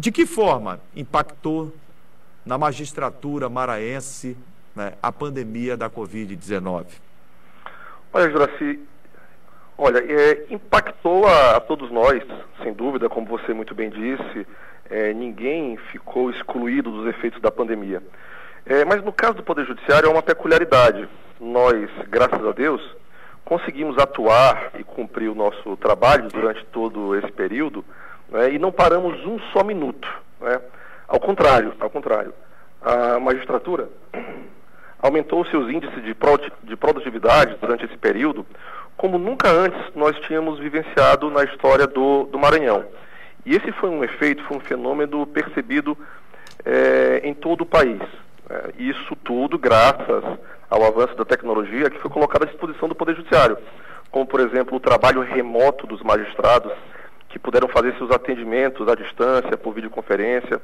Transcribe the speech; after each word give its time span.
De 0.00 0.10
que 0.10 0.24
forma 0.24 0.80
impactou 0.96 1.74
na 2.46 2.56
magistratura 2.56 3.50
maraense 3.50 4.34
né, 4.74 4.94
a 5.02 5.12
pandemia 5.12 5.76
da 5.76 5.90
Covid-19? 5.90 6.86
Olha, 8.10 8.30
Juraci, 8.30 8.80
olha, 9.76 9.98
é, 9.98 10.46
impactou 10.48 11.26
a, 11.26 11.56
a, 11.56 11.60
todos 11.60 11.90
nós, 11.90 12.22
sem 12.62 12.72
dúvida, 12.72 13.10
como 13.10 13.26
você 13.26 13.52
muito 13.52 13.74
bem 13.74 13.90
disse, 13.90 14.46
é, 14.88 15.12
ninguém 15.12 15.76
ficou 15.92 16.30
excluído 16.30 16.90
dos 16.90 17.06
efeitos 17.06 17.38
da 17.42 17.50
pandemia. 17.50 18.02
É, 18.64 18.86
mas 18.86 19.04
no 19.04 19.12
caso 19.12 19.34
do 19.34 19.42
Poder 19.42 19.66
Judiciário 19.66 20.08
é 20.08 20.10
uma 20.10 20.22
peculiaridade. 20.22 21.06
Nós, 21.38 21.90
graças 22.08 22.42
a 22.42 22.52
Deus, 22.52 22.80
conseguimos 23.44 23.98
atuar 23.98 24.70
e 24.78 24.82
cumprir 24.82 25.28
o 25.28 25.34
nosso 25.34 25.76
trabalho 25.76 26.26
durante 26.30 26.64
todo 26.72 27.14
esse 27.16 27.30
período 27.30 27.84
né, 28.30 28.52
e 28.52 28.58
não 28.58 28.72
paramos 28.72 29.24
um 29.26 29.38
só 29.52 29.64
minuto. 29.64 30.08
Né? 30.40 30.60
Ao 31.08 31.20
contrário, 31.20 31.74
ao 31.80 31.90
contrário, 31.90 32.32
a 32.80 33.18
magistratura 33.18 33.88
aumentou 35.02 35.44
seus 35.46 35.70
índices 35.70 36.02
de, 36.02 36.16
de 36.62 36.76
produtividade 36.76 37.56
durante 37.60 37.84
esse 37.84 37.96
período, 37.96 38.46
como 38.96 39.18
nunca 39.18 39.48
antes 39.48 39.80
nós 39.94 40.18
tínhamos 40.20 40.58
vivenciado 40.58 41.30
na 41.30 41.42
história 41.44 41.86
do, 41.86 42.24
do 42.24 42.38
Maranhão. 42.38 42.84
E 43.44 43.56
esse 43.56 43.72
foi 43.72 43.88
um 43.88 44.04
efeito, 44.04 44.44
foi 44.44 44.58
um 44.58 44.60
fenômeno 44.60 45.26
percebido 45.26 45.96
é, 46.64 47.22
em 47.24 47.32
todo 47.32 47.62
o 47.62 47.66
país. 47.66 48.00
É, 48.48 48.72
isso 48.78 49.16
tudo 49.24 49.58
graças 49.58 50.22
ao 50.68 50.84
avanço 50.84 51.16
da 51.16 51.24
tecnologia 51.24 51.90
que 51.90 51.98
foi 51.98 52.10
colocado 52.10 52.42
à 52.42 52.46
disposição 52.46 52.88
do 52.88 52.94
Poder 52.94 53.16
Judiciário, 53.16 53.56
como, 54.10 54.26
por 54.26 54.40
exemplo, 54.40 54.76
o 54.76 54.80
trabalho 54.80 55.22
remoto 55.22 55.86
dos 55.86 56.02
magistrados, 56.02 56.72
que 57.30 57.38
puderam 57.38 57.68
fazer 57.68 57.94
seus 57.96 58.10
atendimentos 58.10 58.86
à 58.88 58.94
distância, 58.94 59.56
por 59.56 59.72
videoconferência, 59.72 60.60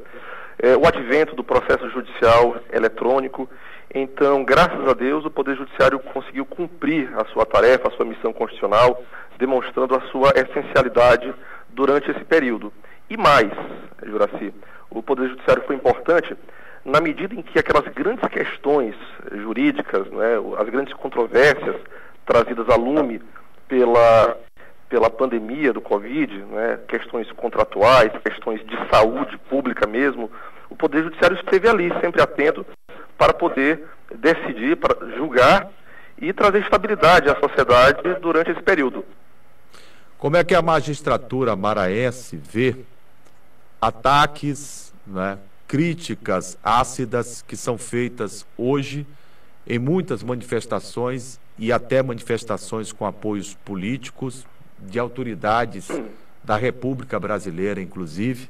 é, 0.59 0.77
o 0.77 0.87
advento 0.87 1.35
do 1.35 1.45
processo 1.45 1.89
judicial 1.91 2.57
eletrônico. 2.73 3.49
Então, 3.95 4.45
graças 4.45 4.87
a 4.87 4.93
Deus, 4.93 5.25
o 5.25 5.31
Poder 5.31 5.57
Judiciário 5.57 5.99
conseguiu 5.99 6.45
cumprir 6.45 7.09
a 7.17 7.25
sua 7.27 7.47
tarefa, 7.47 7.89
a 7.89 7.91
sua 7.93 8.05
missão 8.05 8.33
constitucional, 8.33 9.03
demonstrando 9.39 9.95
a 9.95 10.01
sua 10.13 10.33
essencialidade 10.35 11.33
durante 11.71 12.11
esse 12.11 12.25
período. 12.25 12.73
E 13.09 13.17
mais, 13.17 13.53
Juraci, 14.05 14.53
o 14.91 15.03
Poder 15.03 15.29
Judiciário 15.29 15.63
foi 15.67 15.77
importante 15.77 16.37
na 16.85 17.01
medida 17.01 17.35
em 17.35 17.43
que 17.43 17.59
aquelas 17.59 17.87
grandes 17.93 18.29
questões 18.29 18.95
jurídicas, 19.33 20.09
né, 20.11 20.35
as 20.59 20.69
grandes 20.69 20.95
controvérsias 20.95 21.77
trazidas 22.25 22.69
a 22.69 22.77
lume 22.77 23.21
pela 23.69 24.37
pela 24.89 25.11
pandemia 25.11 25.73
do 25.73 25.81
Covid, 25.81 26.45
né, 26.45 26.79
questões 26.89 27.31
contratuais, 27.33 28.13
questões 28.23 28.65
de 28.65 28.77
saúde 28.91 29.37
pública 29.51 29.87
mesmo, 29.87 30.31
o 30.71 30.77
Poder 30.77 31.05
Judiciário 31.05 31.37
esteve 31.37 31.69
ali, 31.69 31.93
sempre 32.01 32.23
atento, 32.23 32.65
para 33.19 33.33
poder 33.33 33.85
decidir, 34.15 34.77
para 34.77 34.95
julgar 35.17 35.71
e 36.19 36.33
trazer 36.33 36.61
estabilidade 36.61 37.29
à 37.29 37.37
sociedade 37.39 38.01
durante 38.21 38.51
esse 38.51 38.63
período. 38.63 39.05
Como 40.19 40.37
é 40.37 40.45
que 40.45 40.55
a 40.55 40.63
magistratura 40.63 41.55
maraense 41.55 42.37
vê 42.37 42.77
ataques, 43.81 44.95
né, 45.07 45.39
críticas 45.67 46.57
ácidas 46.63 47.43
que 47.43 47.57
são 47.57 47.77
feitas 47.77 48.47
hoje 48.57 49.07
em 49.67 49.79
muitas 49.79 50.23
manifestações 50.23 51.41
e 51.59 51.73
até 51.73 52.03
manifestações 52.03 52.93
com 52.93 53.05
apoios 53.05 53.55
políticos, 53.65 54.47
de 54.79 54.99
autoridades 54.99 55.89
da 56.43 56.57
República 56.57 57.19
Brasileira, 57.19 57.81
inclusive, 57.81 58.49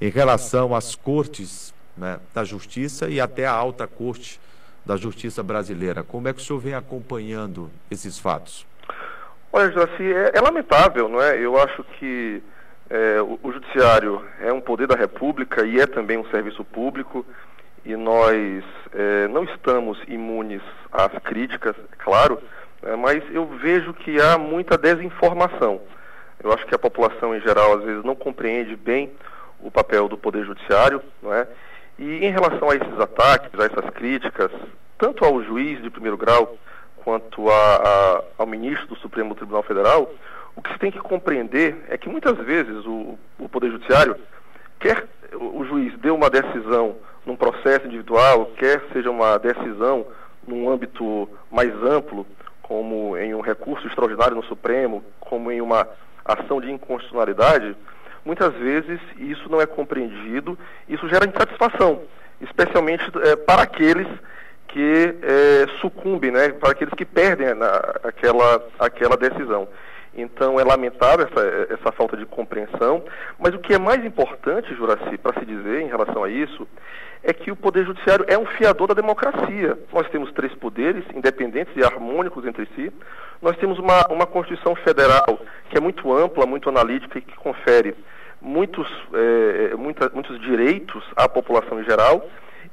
em 0.00 0.10
relação 0.10 0.74
às 0.74 0.94
cortes 0.94 1.74
né, 1.96 2.18
da 2.34 2.44
justiça 2.44 3.08
e 3.08 3.20
até 3.20 3.46
a 3.46 3.52
alta 3.52 3.86
corte 3.86 4.40
da 4.84 4.96
justiça 4.96 5.42
brasileira. 5.42 6.02
Como 6.02 6.28
é 6.28 6.32
que 6.32 6.40
o 6.40 6.42
senhor 6.42 6.58
vem 6.58 6.74
acompanhando 6.74 7.70
esses 7.90 8.18
fatos? 8.18 8.66
Olha, 9.52 9.70
Jaci, 9.72 10.12
é, 10.12 10.32
é 10.34 10.40
lamentável, 10.40 11.08
não 11.08 11.20
é? 11.20 11.38
Eu 11.38 11.60
acho 11.60 11.84
que 11.98 12.42
é, 12.88 13.20
o, 13.20 13.38
o, 13.42 13.52
judiciário 13.52 14.24
é 14.40 14.52
um 14.52 14.60
poder 14.60 14.86
da 14.86 14.96
República 14.96 15.64
e 15.64 15.80
é 15.80 15.86
também 15.86 16.18
um 16.18 16.28
serviço 16.30 16.64
público 16.64 17.26
e 17.84 17.96
nós 17.96 18.64
é, 18.92 19.28
não 19.28 19.44
estamos 19.44 19.98
imunes 20.08 20.62
às 20.92 21.12
críticas, 21.22 21.74
claro, 21.98 22.40
é, 22.82 22.96
mas 22.96 23.22
eu 23.32 23.46
vejo 23.46 23.92
que 23.92 24.20
há 24.20 24.38
muita 24.38 24.78
desinformação. 24.78 25.80
Eu 26.42 26.52
acho 26.52 26.66
que 26.66 26.74
a 26.74 26.78
população 26.78 27.34
em 27.34 27.40
geral 27.40 27.78
às 27.78 27.84
vezes 27.84 28.04
não 28.04 28.14
compreende 28.14 28.74
bem 28.74 29.12
o 29.60 29.70
papel 29.70 30.08
do 30.08 30.16
Poder 30.16 30.44
Judiciário, 30.44 31.02
não 31.22 31.32
é? 31.34 31.46
E 31.98 32.24
em 32.24 32.30
relação 32.30 32.70
a 32.70 32.76
esses 32.76 32.98
ataques, 32.98 33.60
a 33.60 33.64
essas 33.64 33.90
críticas, 33.90 34.50
tanto 34.96 35.24
ao 35.24 35.42
juiz 35.44 35.82
de 35.82 35.90
primeiro 35.90 36.16
grau 36.16 36.56
quanto 37.04 37.50
a, 37.50 37.76
a, 37.76 38.24
ao 38.38 38.46
ministro 38.46 38.88
do 38.88 38.96
Supremo 38.96 39.34
Tribunal 39.34 39.62
Federal, 39.62 40.10
o 40.56 40.62
que 40.62 40.72
se 40.72 40.78
tem 40.78 40.90
que 40.90 40.98
compreender 40.98 41.84
é 41.88 41.98
que 41.98 42.08
muitas 42.08 42.36
vezes 42.38 42.84
o, 42.86 43.18
o 43.38 43.48
Poder 43.48 43.70
Judiciário 43.70 44.16
quer 44.78 45.06
o 45.34 45.64
juiz 45.64 45.96
dê 45.98 46.10
uma 46.10 46.28
decisão 46.28 46.96
num 47.24 47.36
processo 47.36 47.86
individual, 47.86 48.46
quer 48.56 48.82
seja 48.92 49.10
uma 49.10 49.38
decisão 49.38 50.06
num 50.46 50.70
âmbito 50.70 51.28
mais 51.50 51.70
amplo, 51.82 52.26
como 52.70 53.18
em 53.18 53.34
um 53.34 53.40
recurso 53.40 53.84
extraordinário 53.88 54.36
no 54.36 54.44
Supremo, 54.44 55.02
como 55.18 55.50
em 55.50 55.60
uma 55.60 55.88
ação 56.24 56.60
de 56.60 56.70
inconstitucionalidade, 56.70 57.76
muitas 58.24 58.54
vezes 58.54 59.00
isso 59.18 59.50
não 59.50 59.60
é 59.60 59.66
compreendido, 59.66 60.56
isso 60.88 61.08
gera 61.08 61.26
insatisfação, 61.26 62.02
especialmente 62.40 63.02
é, 63.24 63.34
para 63.34 63.62
aqueles 63.62 64.06
que 64.68 65.16
é, 65.20 65.66
sucumbem, 65.80 66.30
né, 66.30 66.50
para 66.50 66.70
aqueles 66.70 66.94
que 66.94 67.04
perdem 67.04 67.54
na, 67.54 67.74
aquela, 68.04 68.64
aquela 68.78 69.16
decisão. 69.16 69.66
Então 70.14 70.60
é 70.60 70.62
lamentável 70.62 71.26
essa, 71.26 71.74
essa 71.74 71.90
falta 71.90 72.16
de 72.16 72.24
compreensão, 72.24 73.02
mas 73.36 73.52
o 73.52 73.58
que 73.58 73.74
é 73.74 73.78
mais 73.78 74.04
importante, 74.04 74.76
Juraci, 74.76 75.18
para 75.18 75.40
se 75.40 75.44
dizer 75.44 75.80
em 75.80 75.88
relação 75.88 76.22
a 76.22 76.30
isso, 76.30 76.68
é 77.22 77.32
que 77.32 77.50
o 77.50 77.56
Poder 77.56 77.84
Judiciário 77.84 78.24
é 78.28 78.38
um 78.38 78.46
fiador 78.46 78.88
da 78.88 78.94
democracia. 78.94 79.78
Nós 79.92 80.08
temos 80.08 80.32
três 80.32 80.54
poderes 80.54 81.04
independentes 81.14 81.74
e 81.76 81.84
harmônicos 81.84 82.44
entre 82.46 82.66
si. 82.74 82.92
Nós 83.42 83.56
temos 83.56 83.78
uma, 83.78 84.06
uma 84.08 84.26
Constituição 84.26 84.74
Federal 84.76 85.38
que 85.68 85.76
é 85.76 85.80
muito 85.80 86.12
ampla, 86.12 86.46
muito 86.46 86.68
analítica 86.68 87.18
e 87.18 87.22
que 87.22 87.36
confere 87.36 87.94
muitos, 88.40 88.88
é, 89.12 89.74
muita, 89.76 90.08
muitos 90.10 90.40
direitos 90.40 91.04
à 91.14 91.28
população 91.28 91.80
em 91.80 91.84
geral. 91.84 92.26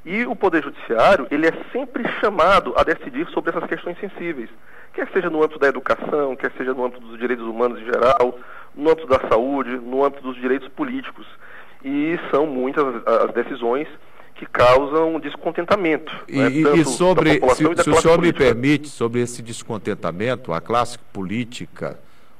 E 0.04 0.24
o 0.24 0.34
Poder 0.34 0.62
Judiciário, 0.62 1.26
ele 1.30 1.46
é 1.46 1.52
sempre 1.72 2.08
chamado 2.20 2.72
a 2.76 2.82
decidir 2.82 3.28
sobre 3.28 3.50
essas 3.50 3.68
questões 3.68 3.98
sensíveis, 3.98 4.48
quer 4.94 5.06
seja 5.12 5.28
no 5.28 5.42
âmbito 5.42 5.58
da 5.58 5.68
educação, 5.68 6.34
quer 6.34 6.50
seja 6.56 6.72
no 6.72 6.84
âmbito 6.84 7.02
dos 7.02 7.18
direitos 7.18 7.44
humanos 7.44 7.78
em 7.80 7.84
geral, 7.84 8.38
no 8.74 8.90
âmbito 8.90 9.06
da 9.06 9.20
saúde, 9.28 9.70
no 9.70 10.04
âmbito 10.04 10.22
dos 10.22 10.36
direitos 10.36 10.68
políticos. 10.68 11.26
E 11.84 12.18
são 12.30 12.46
muitas 12.46 12.84
as 13.06 13.32
decisões 13.32 13.86
que 14.38 14.46
causam 14.46 15.18
descontentamento. 15.18 16.12
E, 16.28 16.36
né, 16.36 16.48
e 16.48 16.84
sobre, 16.84 17.40
se, 17.50 17.82
se 17.82 17.90
o 17.90 18.00
senhor 18.00 18.16
política. 18.16 18.20
me 18.20 18.32
permite, 18.32 18.88
sobre 18.88 19.20
esse 19.20 19.42
descontentamento, 19.42 20.52
a 20.52 20.60
classe 20.60 20.96
política, 21.12 21.98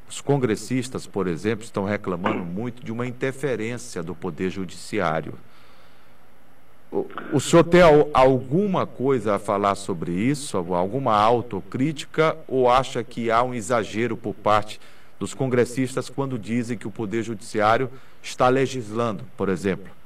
os 0.08 0.20
congressistas, 0.20 1.08
por 1.08 1.26
exemplo, 1.26 1.64
estão 1.64 1.84
reclamando 1.84 2.44
muito 2.44 2.84
de 2.84 2.92
uma 2.92 3.04
interferência 3.04 4.00
do 4.00 4.14
Poder 4.14 4.48
Judiciário. 4.48 5.34
O, 6.90 7.04
o 7.32 7.40
senhor 7.40 7.64
tem 7.64 7.82
alguma 8.14 8.86
coisa 8.86 9.34
a 9.34 9.38
falar 9.38 9.74
sobre 9.74 10.12
isso, 10.12 10.56
alguma 10.56 11.14
autocrítica, 11.16 12.36
ou 12.46 12.70
acha 12.70 13.02
que 13.02 13.28
há 13.28 13.42
um 13.42 13.52
exagero 13.52 14.16
por 14.16 14.34
parte 14.34 14.80
dos 15.18 15.34
congressistas 15.34 16.08
quando 16.08 16.38
dizem 16.38 16.78
que 16.78 16.86
o 16.86 16.92
Poder 16.92 17.24
Judiciário 17.24 17.90
está 18.22 18.48
legislando, 18.48 19.24
por 19.36 19.48
exemplo? 19.48 19.97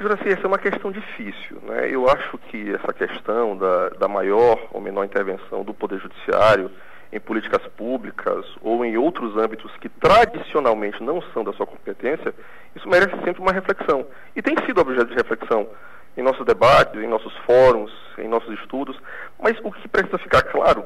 Juraci, 0.00 0.28
essa 0.28 0.42
é 0.42 0.46
uma 0.46 0.58
questão 0.58 0.92
difícil. 0.92 1.58
Né? 1.64 1.90
Eu 1.90 2.08
acho 2.08 2.38
que 2.38 2.72
essa 2.72 2.92
questão 2.92 3.56
da, 3.56 3.88
da 3.90 4.06
maior 4.06 4.68
ou 4.70 4.80
menor 4.80 5.04
intervenção 5.04 5.64
do 5.64 5.74
Poder 5.74 5.98
Judiciário 5.98 6.70
em 7.12 7.18
políticas 7.18 7.66
públicas 7.72 8.46
ou 8.60 8.84
em 8.84 8.96
outros 8.96 9.36
âmbitos 9.36 9.74
que 9.78 9.88
tradicionalmente 9.88 11.02
não 11.02 11.20
são 11.32 11.42
da 11.42 11.52
sua 11.52 11.66
competência, 11.66 12.32
isso 12.76 12.88
merece 12.88 13.16
sempre 13.24 13.42
uma 13.42 13.52
reflexão. 13.52 14.06
E 14.36 14.42
tem 14.42 14.54
sido 14.66 14.80
objeto 14.80 15.06
de 15.06 15.16
reflexão 15.16 15.68
em 16.16 16.22
nossos 16.22 16.46
debates, 16.46 17.02
em 17.02 17.08
nossos 17.08 17.34
fóruns, 17.38 17.90
em 18.18 18.28
nossos 18.28 18.52
estudos. 18.60 18.96
Mas 19.42 19.58
o 19.64 19.72
que 19.72 19.88
precisa 19.88 20.18
ficar 20.18 20.42
claro 20.42 20.84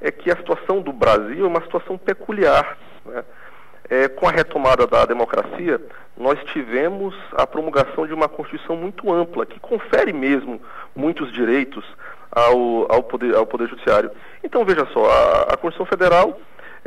é 0.00 0.10
que 0.10 0.32
a 0.32 0.36
situação 0.36 0.80
do 0.80 0.92
Brasil 0.92 1.44
é 1.44 1.48
uma 1.48 1.62
situação 1.62 1.96
peculiar. 1.96 2.76
Né? 3.04 3.22
É, 3.90 4.08
com 4.08 4.28
a 4.28 4.32
retomada 4.32 4.86
da 4.86 5.04
democracia, 5.04 5.80
nós 6.16 6.38
tivemos 6.52 7.14
a 7.32 7.46
promulgação 7.46 8.06
de 8.06 8.12
uma 8.12 8.28
Constituição 8.28 8.76
muito 8.76 9.12
ampla, 9.12 9.46
que 9.46 9.60
confere 9.60 10.12
mesmo 10.12 10.60
muitos 10.94 11.32
direitos 11.32 11.84
ao, 12.30 12.92
ao, 12.92 13.02
poder, 13.02 13.34
ao 13.34 13.46
poder 13.46 13.68
Judiciário. 13.68 14.10
Então, 14.42 14.64
veja 14.64 14.86
só, 14.92 15.04
a, 15.06 15.54
a 15.54 15.56
Constituição 15.56 15.86
Federal, 15.86 16.38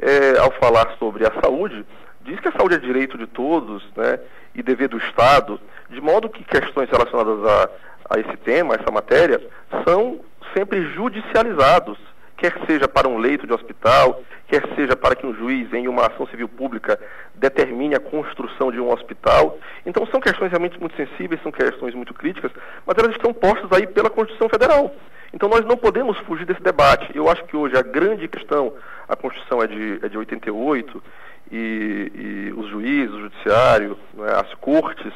é, 0.02 0.38
ao 0.40 0.52
falar 0.52 0.96
sobre 1.00 1.26
a 1.26 1.32
saúde, 1.42 1.86
diz 2.22 2.40
que 2.40 2.48
a 2.48 2.52
saúde 2.52 2.76
é 2.76 2.78
direito 2.78 3.18
de 3.18 3.28
todos 3.28 3.84
né, 3.96 4.20
e 4.54 4.62
dever 4.62 4.88
do 4.88 4.98
Estado 4.98 5.60
De 5.90 6.00
modo 6.00 6.30
que 6.30 6.44
questões 6.44 6.90
relacionadas 6.90 7.44
a, 7.46 7.70
a 8.12 8.20
esse 8.20 8.38
tema, 8.38 8.74
a 8.74 8.80
essa 8.80 8.92
matéria, 8.92 9.42
são 9.86 10.20
sempre 10.54 10.84
judicializados, 10.94 11.98
quer 12.42 12.60
seja 12.66 12.88
para 12.88 13.08
um 13.08 13.20
leito 13.20 13.46
de 13.46 13.54
hospital, 13.54 14.24
quer 14.48 14.64
seja 14.76 14.96
para 14.96 15.16
que 15.16 15.28
um 15.28 15.36
juiz, 15.36 15.72
em 15.72 15.88
uma 15.88 16.08
ação 16.08 16.26
civil 16.26 16.50
pública, 16.50 17.00
determine 17.36 17.94
a 17.94 18.00
construção 18.00 18.72
de 18.72 18.80
um 18.80 18.92
hospital. 18.92 19.60
Então, 19.86 20.08
são 20.08 20.20
questões 20.20 20.50
realmente 20.50 20.80
muito 20.80 20.96
sensíveis, 20.96 21.40
são 21.44 21.52
questões 21.52 21.94
muito 21.94 22.16
críticas, 22.16 22.52
mas 22.84 22.98
elas 22.98 23.12
estão 23.12 23.32
postas 23.32 23.72
aí 23.72 23.86
pela 23.86 24.10
Constituição 24.10 24.50
Federal. 24.50 24.92
Então, 25.32 25.48
nós 25.48 25.64
não 25.66 25.78
podemos 25.78 26.18
fugir 26.22 26.48
desse 26.48 26.64
debate. 26.64 27.16
Eu 27.16 27.30
acho 27.30 27.44
que 27.44 27.56
hoje 27.56 27.78
a 27.78 27.84
grande 27.84 28.28
questão, 28.28 28.74
a 29.08 29.16
Constituição 29.16 29.62
é 29.62 29.68
de, 29.68 30.00
é 30.02 30.10
de 30.10 30.18
88, 30.18 31.04
e, 31.52 32.12
e 32.16 32.54
os 32.58 32.68
juízes, 32.70 33.14
o 33.14 33.22
judiciário, 33.22 34.00
é, 34.18 34.34
as 34.34 34.52
cortes 34.56 35.14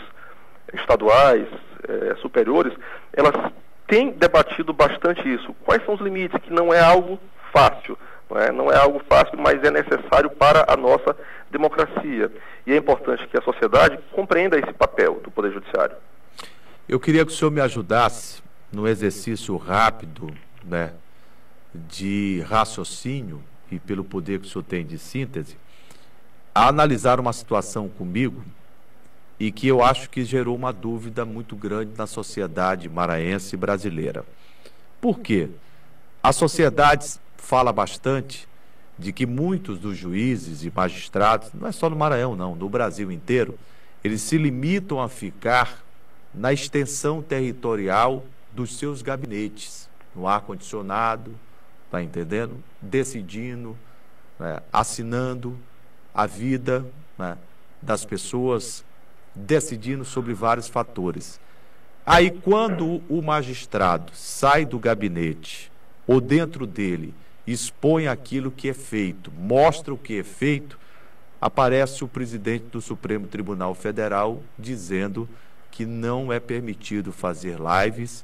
estaduais, 0.74 1.48
é, 1.88 2.16
superiores, 2.18 2.74
elas 3.13 3.33
têm 3.88 4.12
debatido 4.12 4.74
bastante 4.74 5.22
isso. 5.28 5.54
Quais 5.66 5.84
são 5.86 5.96
os 5.96 6.02
limites? 6.02 6.40
Que 6.42 6.52
não 6.52 6.74
é 6.74 6.80
algo 6.80 7.20
fácil. 7.52 7.98
Não 8.30 8.38
é, 8.38 8.52
não 8.52 8.72
é 8.72 8.78
algo 8.78 9.02
fácil, 9.08 9.38
mas 9.38 9.64
é 9.64 9.70
necessário 9.70 10.30
para 10.30 10.66
a 10.68 10.76
nossa 10.76 11.16
democracia. 11.52 12.32
E 12.66 12.74
é 12.74 12.78
importante 12.78 13.28
que 13.28 13.38
a 13.38 13.42
sociedade 13.42 14.00
compreenda 14.12 14.58
esse 14.58 14.74
papel 14.74 15.20
do 15.24 15.30
Poder 15.30 15.54
Judiciário. 15.54 15.96
Eu 16.90 17.00
queria 17.00 17.26
que 17.26 17.32
o 17.32 17.36
senhor 17.36 17.52
me 17.52 17.62
ajudasse 17.62 18.42
no 18.72 18.88
exercício 18.88 19.56
rápido 19.58 20.34
né, 20.64 20.94
de 21.74 22.44
raciocínio 22.48 23.44
e 23.72 23.80
pelo 23.80 24.04
poder 24.04 24.40
que 24.40 24.48
o 24.48 24.50
senhor 24.50 24.64
tem 24.64 24.86
de 24.86 24.98
síntese, 24.98 25.58
a 26.54 26.68
analisar 26.68 27.20
uma 27.20 27.34
situação 27.34 27.90
comigo 27.90 28.44
e 29.40 29.52
que 29.52 29.68
eu 29.68 29.84
acho 29.84 30.10
que 30.10 30.24
gerou 30.24 30.56
uma 30.56 30.72
dúvida 30.72 31.26
muito 31.26 31.56
grande 31.56 31.92
na 31.98 32.08
sociedade 32.08 32.88
maranhense 32.88 33.58
brasileira. 33.58 34.26
Por 35.02 35.20
quê? 35.20 35.50
A 36.24 36.32
sociedade 36.32 37.20
fala 37.38 37.72
bastante 37.72 38.48
de 38.98 39.12
que 39.12 39.26
muitos 39.26 39.78
dos 39.78 39.98
juízes 39.98 40.64
e 40.64 40.72
magistrados, 40.74 41.50
não 41.54 41.68
é 41.68 41.72
só 41.72 41.90
no 41.90 41.96
Maranhão, 41.96 42.36
não, 42.36 42.56
no 42.56 42.70
Brasil 42.70 43.12
inteiro, 43.12 43.60
eles 44.04 44.22
se 44.22 44.38
limitam 44.38 45.02
a 45.02 45.10
ficar 45.10 45.84
na 46.34 46.54
extensão 46.54 47.22
territorial 47.22 48.24
dos 48.54 48.78
seus 48.78 49.02
gabinetes, 49.02 49.90
no 50.16 50.28
ar-condicionado, 50.28 51.36
está 51.86 52.02
entendendo? 52.02 52.64
Decidindo, 52.82 53.78
né? 54.40 54.60
assinando 54.72 55.58
a 56.14 56.26
vida 56.26 56.86
né, 57.18 57.38
das 57.82 58.06
pessoas, 58.06 58.84
decidindo 59.36 60.06
sobre 60.06 60.34
vários 60.34 60.68
fatores. 60.68 61.40
Aí, 62.06 62.32
quando 62.32 63.02
o 63.10 63.22
magistrado 63.22 64.12
sai 64.14 64.66
do 64.66 64.80
gabinete 64.80 65.72
ou 66.08 66.22
dentro 66.22 66.66
dele 66.66 67.14
expõe 67.46 68.08
aquilo 68.08 68.52
que 68.52 68.70
é 68.70 68.74
feito, 68.74 69.32
mostra 69.32 69.94
o 69.94 69.98
que 69.98 70.20
é 70.20 70.24
feito, 70.24 70.80
aparece 71.42 72.04
o 72.04 72.08
presidente 72.08 72.66
do 72.72 72.82
Supremo 72.82 73.28
Tribunal 73.28 73.76
Federal 73.76 74.42
dizendo 74.58 75.28
que 75.70 75.86
não 75.86 76.32
é 76.32 76.40
permitido 76.40 77.12
fazer 77.12 77.58
lives 77.60 78.24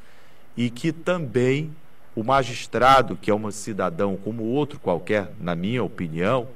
e 0.56 0.69
que 0.69 0.92
também 0.92 1.72
o 2.16 2.24
magistrado, 2.24 3.16
que 3.16 3.31
é 3.31 3.36
um 3.36 3.50
cidadão 3.52 4.18
como 4.18 4.44
outro 4.44 4.80
qualquer, 4.80 5.31
na 5.40 5.56
minha 5.56 5.84
opinião, 5.84 6.48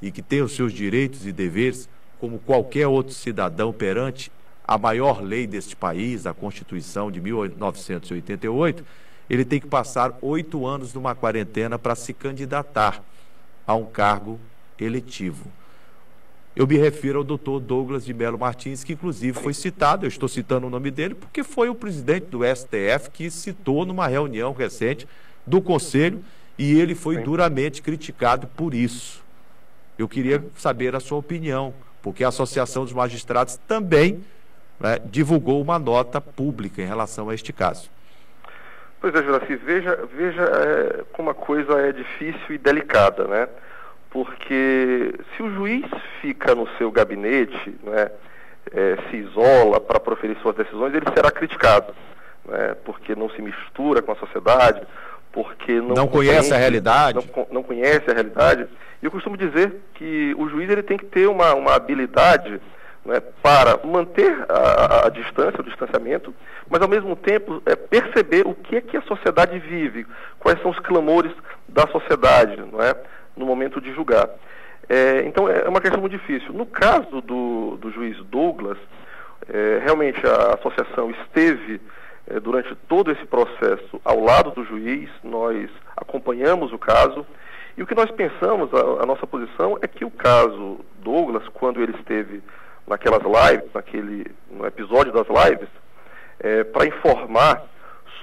e 0.00 0.10
que 0.10 0.22
tem 0.22 0.42
os 0.42 0.52
seus 0.52 0.72
direitos 0.72 1.26
e 1.26 1.32
deveres 1.32 1.88
como 2.20 2.38
qualquer 2.38 2.86
outro 2.86 3.14
cidadão 3.14 3.72
perante 3.72 4.30
a 4.66 4.76
maior 4.76 5.22
lei 5.22 5.46
deste 5.46 5.76
país, 5.76 6.26
a 6.26 6.34
Constituição 6.34 7.10
de 7.10 7.20
1988, 7.20 8.84
ele 9.28 9.44
tem 9.44 9.60
que 9.60 9.66
passar 9.66 10.16
oito 10.20 10.66
anos 10.66 10.92
numa 10.92 11.14
quarentena 11.14 11.78
para 11.78 11.94
se 11.94 12.12
candidatar 12.12 13.02
a 13.66 13.74
um 13.74 13.84
cargo 13.84 14.40
eletivo. 14.78 15.50
Eu 16.54 16.66
me 16.66 16.78
refiro 16.78 17.18
ao 17.18 17.24
doutor 17.24 17.60
Douglas 17.60 18.04
de 18.04 18.14
Melo 18.14 18.38
Martins, 18.38 18.82
que 18.82 18.94
inclusive 18.94 19.38
foi 19.38 19.52
citado, 19.52 20.06
eu 20.06 20.08
estou 20.08 20.28
citando 20.28 20.66
o 20.66 20.70
nome 20.70 20.90
dele, 20.90 21.14
porque 21.14 21.44
foi 21.44 21.68
o 21.68 21.74
presidente 21.74 22.26
do 22.26 22.40
STF 22.42 23.10
que 23.12 23.30
citou 23.30 23.84
numa 23.84 24.06
reunião 24.06 24.54
recente 24.54 25.06
do 25.46 25.60
Conselho 25.60 26.24
e 26.58 26.78
ele 26.80 26.94
foi 26.94 27.18
duramente 27.18 27.82
criticado 27.82 28.46
por 28.46 28.72
isso. 28.72 29.22
Eu 29.98 30.08
queria 30.08 30.42
saber 30.56 30.96
a 30.96 31.00
sua 31.00 31.18
opinião, 31.18 31.74
porque 32.06 32.22
a 32.22 32.28
Associação 32.28 32.84
dos 32.84 32.92
Magistrados 32.92 33.56
também 33.66 34.24
né, 34.78 34.96
divulgou 35.06 35.60
uma 35.60 35.76
nota 35.76 36.20
pública 36.20 36.80
em 36.80 36.86
relação 36.86 37.28
a 37.28 37.34
este 37.34 37.52
caso. 37.52 37.90
Pois 39.00 39.12
é, 39.12 39.24
Juraci, 39.24 39.56
veja, 39.56 40.08
veja 40.16 40.40
é, 40.40 41.04
como 41.12 41.30
a 41.30 41.34
coisa 41.34 41.72
é 41.80 41.90
difícil 41.90 42.54
e 42.54 42.58
delicada, 42.58 43.24
né? 43.24 43.48
Porque 44.08 45.14
se 45.36 45.42
o 45.42 45.52
juiz 45.52 45.84
fica 46.20 46.54
no 46.54 46.68
seu 46.78 46.92
gabinete, 46.92 47.76
né, 47.82 48.08
é, 48.72 48.98
se 49.10 49.16
isola 49.16 49.80
para 49.80 49.98
proferir 49.98 50.38
suas 50.40 50.54
decisões, 50.54 50.94
ele 50.94 51.06
será 51.12 51.32
criticado, 51.32 51.92
né, 52.44 52.76
porque 52.84 53.16
não 53.16 53.28
se 53.30 53.42
mistura 53.42 54.00
com 54.00 54.12
a 54.12 54.16
sociedade, 54.16 54.80
porque 55.36 55.74
não, 55.82 55.94
não 55.94 56.08
conhece 56.08 56.54
a 56.54 56.56
realidade. 56.56 57.18
Não, 57.36 57.46
não, 57.52 57.62
conhece 57.62 58.10
a 58.10 58.14
realidade. 58.14 58.66
E 59.02 59.04
eu 59.04 59.10
costumo 59.10 59.36
dizer 59.36 59.82
que 59.92 60.34
o 60.38 60.48
juiz 60.48 60.70
ele 60.70 60.82
tem 60.82 60.96
que 60.96 61.04
ter 61.04 61.26
uma, 61.26 61.52
uma 61.54 61.74
habilidade 61.74 62.58
né, 63.04 63.20
para 63.42 63.78
manter 63.86 64.34
a, 64.48 65.06
a, 65.06 65.10
distância, 65.10 65.60
o 65.60 65.64
distanciamento, 65.64 66.34
mas 66.70 66.80
ao 66.80 66.88
mesmo 66.88 67.14
tempo 67.14 67.62
é, 67.66 67.76
perceber 67.76 68.46
o 68.46 68.54
que 68.54 68.76
é 68.76 68.80
que 68.80 68.96
a 68.96 69.02
sociedade 69.02 69.58
vive, 69.58 70.06
quais 70.38 70.58
são 70.62 70.70
os 70.70 70.78
clamores 70.78 71.32
da 71.68 71.86
sociedade 71.88 72.56
não 72.72 72.82
é, 72.82 72.96
no 73.36 73.44
momento 73.44 73.78
de 73.78 73.92
julgar. 73.92 74.30
É, 74.88 75.22
então 75.26 75.50
é 75.50 75.68
uma 75.68 75.82
questão 75.82 76.00
muito 76.00 76.16
difícil. 76.16 76.54
No 76.54 76.64
caso 76.64 77.20
do, 77.20 77.76
do 77.76 77.90
juiz 77.90 78.16
Douglas, 78.24 78.78
é, 79.52 79.82
realmente 79.84 80.26
a 80.26 80.54
associação 80.54 81.10
esteve 81.10 81.78
é, 81.78 81.80
durante 82.42 82.74
todo 82.88 83.12
esse 83.12 83.24
processo 83.26 84.00
ao 84.04 84.20
lado 84.20 84.50
do 84.50 84.64
juiz, 84.64 85.08
nós 85.22 85.70
acompanhamos 85.96 86.72
o 86.72 86.78
caso. 86.78 87.24
E 87.76 87.82
o 87.82 87.86
que 87.86 87.94
nós 87.94 88.10
pensamos, 88.10 88.70
a, 88.74 89.02
a 89.02 89.06
nossa 89.06 89.26
posição, 89.26 89.78
é 89.80 89.86
que 89.86 90.04
o 90.04 90.10
caso 90.10 90.80
Douglas, 91.00 91.46
quando 91.54 91.80
ele 91.80 91.94
esteve 91.98 92.42
naquelas 92.86 93.22
lives, 93.22 93.70
naquele, 93.72 94.26
no 94.50 94.66
episódio 94.66 95.12
das 95.12 95.26
lives, 95.28 95.68
é, 96.40 96.64
para 96.64 96.86
informar 96.86 97.62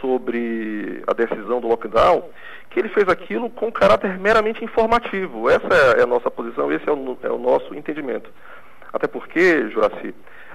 sobre 0.01 1.01
a 1.08 1.13
decisão 1.13 1.62
do 1.62 1.68
lockdown, 1.68 2.30
que 2.70 2.80
ele 2.80 2.89
fez 2.89 3.08
aquilo 3.08 3.50
com 3.50 3.72
caráter 3.72 4.20
meramente 4.20 4.63
informativo. 4.66 5.50
Essa 5.50 5.68
é, 5.96 6.00
é 6.00 6.04
a 6.04 6.08
nossa 6.08 6.30
posição, 6.30 6.72
esse 6.72 6.88
é 6.89 6.92
o, 6.92 7.18
é 7.24 7.30
o 7.30 7.38
nosso 7.38 7.74
entendimento. 7.74 8.30
Até 8.92 9.08
porque, 9.08 9.70
Juraci, 9.70 10.13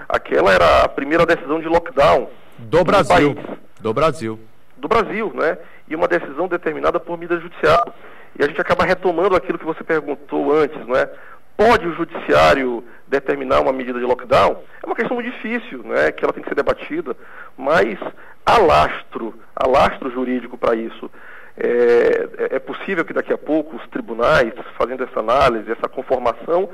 aquela 0.09 0.53
era 0.53 0.85
a 0.85 0.89
primeira 0.89 1.25
decisão 1.25 1.61
de 1.61 1.69
lockdown 1.69 2.29
do 2.59 2.85
Brasil. 2.85 3.37
Do 3.81 3.95
Brasil. 3.95 4.39
Do 4.77 4.89
Brasil, 4.89 5.33
né? 5.35 5.59
E 5.89 5.95
uma 5.95 6.09
decisão 6.09 6.49
determinada 6.49 6.99
por 6.99 7.19
medida 7.19 7.41
judicial. 7.41 7.95
E 8.39 8.45
a 8.45 8.47
gente 8.47 8.61
acaba 8.61 8.85
retomando 8.85 9.37
aquilo 9.37 9.59
que 9.59 9.65
você 9.65 9.83
perguntou 9.83 10.53
antes, 10.53 10.87
não 10.87 10.97
é? 10.97 11.11
Pode 11.57 11.87
o 11.89 11.95
judiciário 11.95 12.85
determinar 13.09 13.61
uma 13.61 13.73
medida 13.73 13.99
de 13.99 14.05
lockdown? 14.05 14.63
É 14.83 14.87
uma 14.87 14.95
questão 14.95 15.17
muito 15.17 15.31
difícil, 15.31 15.83
né? 15.83 16.13
Que 16.13 16.25
ela 16.25 16.33
tem 16.33 16.43
que 16.43 16.49
ser 16.49 16.55
debatida, 16.55 17.17
mas 17.57 17.99
há 18.47 18.59
lastro, 18.59 19.35
há 19.57 19.67
lastro 19.67 20.11
jurídico 20.11 20.57
para 20.57 20.77
isso. 20.77 21.11
É, 21.57 21.67
é, 21.67 22.57
é, 22.57 22.59
possível 22.61 23.05
que 23.05 23.13
daqui 23.13 23.33
a 23.33 23.39
pouco 23.39 23.77
os 23.77 23.87
tribunais, 23.89 24.53
fazendo 24.77 25.03
essa 25.03 25.19
análise, 25.19 25.73
essa 25.73 25.89
conformação, 25.89 26.69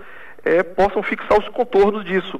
é, 0.45 0.63
possam 0.63 1.03
fixar 1.03 1.39
os 1.39 1.49
contornos 1.49 2.05
disso. 2.05 2.39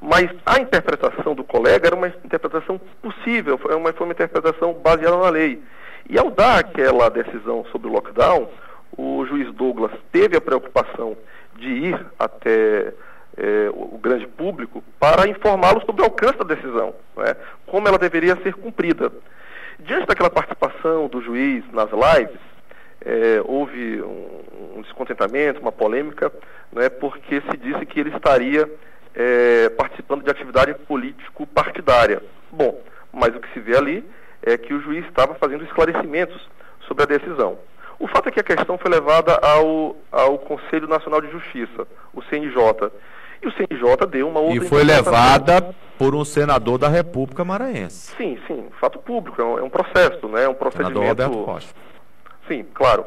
Mas 0.00 0.30
a 0.44 0.60
interpretação 0.60 1.34
do 1.34 1.42
colega 1.42 1.86
era 1.86 1.96
uma 1.96 2.08
interpretação 2.08 2.80
possível, 3.00 3.58
foi 3.58 3.74
uma, 3.74 3.92
foi 3.92 4.06
uma 4.06 4.12
interpretação 4.12 4.74
baseada 4.74 5.16
na 5.16 5.30
lei. 5.30 5.62
E 6.08 6.18
ao 6.18 6.30
dar 6.30 6.58
aquela 6.58 7.08
decisão 7.08 7.64
sobre 7.72 7.88
o 7.88 7.92
lockdown, 7.92 8.48
o 8.96 9.24
juiz 9.26 9.52
Douglas 9.54 9.92
teve 10.12 10.36
a 10.36 10.40
preocupação 10.40 11.16
de 11.56 11.68
ir 11.68 12.06
até 12.18 12.92
é, 13.36 13.68
o 13.70 13.98
grande 13.98 14.26
público 14.26 14.82
para 14.98 15.28
informá-lo 15.28 15.82
sobre 15.84 16.02
o 16.02 16.04
alcance 16.04 16.38
da 16.38 16.44
decisão, 16.44 16.94
é? 17.18 17.36
como 17.66 17.88
ela 17.88 17.98
deveria 17.98 18.36
ser 18.42 18.54
cumprida. 18.54 19.12
Diante 19.78 20.06
daquela 20.06 20.30
participação 20.30 21.06
do 21.08 21.20
juiz 21.20 21.62
nas 21.72 21.90
lives, 21.90 22.40
é, 23.04 23.42
houve 23.44 24.00
um, 24.02 24.76
um, 24.76 24.82
descontentamento, 24.82 25.60
uma 25.60 25.72
polêmica, 25.72 26.32
né, 26.72 26.88
porque 26.88 27.42
se 27.42 27.56
disse 27.58 27.84
que 27.84 28.00
ele 28.00 28.14
estaria 28.14 28.68
é, 29.16 29.70
participando 29.70 30.22
de 30.22 30.30
atividade 30.30 30.74
político-partidária. 30.86 32.22
Bom, 32.52 32.78
mas 33.10 33.34
o 33.34 33.40
que 33.40 33.52
se 33.54 33.60
vê 33.60 33.76
ali 33.76 34.04
é 34.42 34.58
que 34.58 34.74
o 34.74 34.80
juiz 34.82 35.04
estava 35.06 35.34
fazendo 35.34 35.64
esclarecimentos 35.64 36.38
sobre 36.86 37.04
a 37.04 37.06
decisão. 37.06 37.58
O 37.98 38.06
fato 38.06 38.28
é 38.28 38.30
que 38.32 38.40
a 38.40 38.44
questão 38.44 38.76
foi 38.76 38.90
levada 38.90 39.34
ao, 39.42 39.96
ao 40.12 40.38
Conselho 40.38 40.86
Nacional 40.86 41.22
de 41.22 41.30
Justiça, 41.30 41.88
o 42.12 42.22
CNJ. 42.24 42.92
E 43.42 43.48
o 43.48 43.52
CNJ 43.52 44.06
deu 44.10 44.28
uma 44.28 44.40
outra 44.40 44.64
E 44.64 44.68
foi 44.68 44.84
levada 44.84 45.74
por 45.98 46.14
um 46.14 46.24
senador 46.24 46.76
da 46.76 46.88
República 46.88 47.42
Maranhense. 47.42 48.14
Sim, 48.16 48.38
sim, 48.46 48.66
fato 48.78 48.98
público, 48.98 49.40
é 49.40 49.44
um, 49.44 49.58
é 49.58 49.62
um 49.62 49.70
processo, 49.70 50.28
né? 50.28 50.44
É 50.44 50.48
um 50.48 50.54
procedimento. 50.54 51.00
Senador 51.00 51.26
Roberto 51.26 51.44
Costa. 51.44 51.74
Sim, 52.46 52.66
claro. 52.74 53.06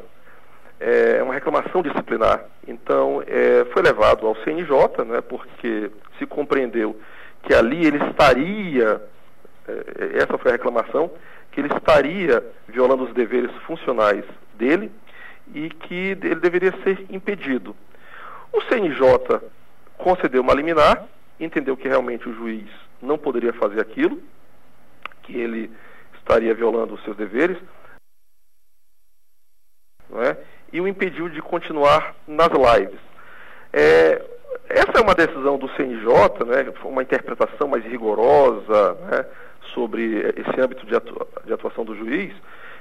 É 0.80 1.22
uma 1.22 1.34
reclamação 1.34 1.82
disciplinar. 1.82 2.46
Então, 2.68 3.22
é, 3.28 3.66
foi 3.74 3.82
levado 3.82 4.26
ao 4.26 4.36
CNJ, 4.38 5.04
né? 5.06 5.22
Porque 5.22 5.92
se 6.18 6.26
compreendeu 6.26 7.00
que 7.44 7.54
ali 7.54 7.86
ele 7.86 7.98
estaria, 8.06 9.02
é, 9.68 10.18
essa 10.18 10.38
foi 10.38 10.52
a 10.52 10.54
reclamação, 10.54 11.12
que 11.52 11.60
ele 11.60 11.74
estaria 11.74 12.44
violando 12.68 13.04
os 13.04 13.14
deveres 13.14 13.52
funcionais 13.64 14.24
dele 14.54 14.92
e 15.54 15.70
que 15.70 16.18
ele 16.22 16.36
deveria 16.36 16.72
ser 16.84 17.06
impedido. 17.10 17.76
O 18.54 18.62
CNJ 18.62 19.42
concedeu 19.98 20.42
uma 20.42 20.54
liminar, 20.54 21.06
entendeu 21.40 21.76
que 21.76 21.88
realmente 21.88 22.28
o 22.28 22.34
juiz 22.34 22.70
não 23.02 23.18
poderia 23.18 23.54
fazer 23.54 23.80
aquilo, 23.82 24.22
que 25.24 25.38
ele 25.38 25.72
estaria 26.18 26.54
violando 26.54 26.94
os 26.94 27.04
seus 27.04 27.16
deveres, 27.16 27.58
é? 30.18 30.38
E 30.72 30.80
o 30.80 30.88
impediu 30.88 31.30
de 31.30 31.42
continuar 31.42 32.16
nas 32.28 32.50
lives. 32.50 33.00
É, 33.74 34.22
essa 34.70 35.00
é 35.00 35.02
uma 35.02 35.16
decisão 35.16 35.58
do 35.58 35.70
CNJ, 35.76 36.10
né, 36.46 36.74
uma 36.84 37.02
interpretação 37.02 37.68
mais 37.68 37.84
rigorosa 37.86 38.98
né, 39.10 39.26
sobre 39.74 40.34
esse 40.38 40.62
âmbito 40.62 40.86
de, 40.86 40.94
de, 41.46 41.54
atuação 41.54 41.86
do 41.86 41.96
juiz, 41.96 42.34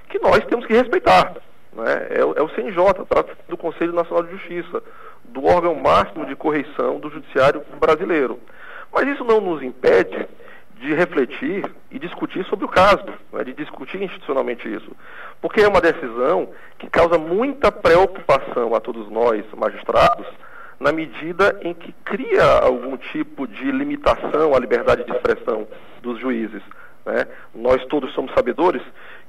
que 0.09 0.19
nós 0.19 0.45
temos 0.47 0.67
que 0.67 0.75
respeitar. 0.75 1.35
Né? 1.73 2.07
É, 2.11 2.21
é 2.21 2.43
o 2.43 2.49
CNJ, 2.51 3.05
trata 3.09 3.37
do 3.49 3.57
Conselho 3.57 3.93
Nacional 3.93 4.25
de 4.25 4.33
Justiça, 4.33 4.83
do 5.25 5.45
órgão 5.45 5.75
máximo 5.75 6.27
de 6.27 6.35
correição 6.35 6.99
do 6.99 7.11
judiciário 7.11 7.63
brasileiro. 7.79 8.39
Mas 8.93 9.07
isso 9.09 9.25
não 9.25 9.41
nos 9.41 9.63
impede 9.63 10.27
de 10.81 10.95
refletir 10.95 11.65
e 11.91 11.99
discutir 11.99 12.45
sobre 12.47 12.65
o 12.65 12.69
caso, 12.69 13.05
né, 13.33 13.45
de 13.45 13.53
discutir 13.53 14.01
institucionalmente 14.01 14.69
isso. 14.73 14.91
Porque 15.41 15.61
é 15.61 15.69
uma 15.69 15.81
decisão 15.81 16.51
que 16.79 16.89
causa 16.89 17.19
muita 17.19 17.71
preocupação 17.71 18.75
a 18.75 18.81
todos 18.81 19.11
nós, 19.11 19.45
magistrados, 19.57 20.27
na 20.79 20.93
medida 20.93 21.59
em 21.63 21.75
que 21.75 21.93
cria 22.05 22.45
algum 22.63 22.97
tipo 22.97 23.47
de 23.47 23.71
limitação 23.71 24.55
à 24.55 24.59
liberdade 24.59 25.05
de 25.05 25.11
expressão 25.11 25.67
dos 26.01 26.21
juízes. 26.21 26.63
Né? 27.05 27.27
Nós 27.55 27.85
todos 27.87 28.13
somos 28.15 28.33
sabedores 28.33 28.83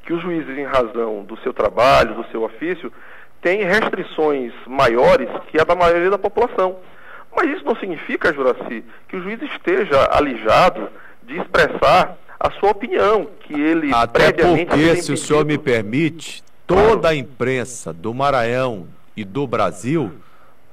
que 0.04 0.14
os 0.14 0.22
juízes, 0.22 0.58
em 0.58 0.66
razão 0.66 1.24
do 1.24 1.38
seu 1.38 1.54
trabalho, 1.54 2.16
do 2.16 2.26
seu 2.32 2.44
ofício, 2.44 2.94
têm 3.42 3.64
restrições 3.64 4.54
maiores 4.68 5.30
que 5.48 5.60
a 5.60 5.64
da 5.64 5.76
maioria 5.76 6.12
da 6.12 6.18
população. 6.18 6.78
Mas 7.36 7.50
isso 7.52 7.66
não 7.66 7.76
significa, 7.76 8.34
Juraci, 8.34 8.84
que 9.08 9.16
o 9.16 9.22
juiz 9.22 9.42
esteja 9.42 10.10
alijado 10.12 10.90
de 11.30 11.40
expressar 11.40 12.18
a 12.40 12.52
sua 12.52 12.72
opinião, 12.72 13.28
que 13.42 13.54
ele 13.54 13.94
Até 13.94 14.34
porque, 14.34 14.96
se 14.98 15.12
o 15.12 15.18
senhor 15.18 15.46
me 15.46 15.58
permite, 15.58 16.44
toda 16.66 17.10
a 17.10 17.16
imprensa 17.16 17.94
do 17.94 18.14
Maranhão 18.14 18.88
e 19.16 19.24
do 19.24 19.46
Brasil 19.46 20.12